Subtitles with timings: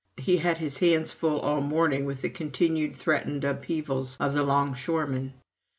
[0.17, 5.35] He had his hands full all morning with the continued threatened upheavals of the longshoremen.